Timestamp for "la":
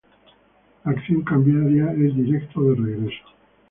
0.83-0.93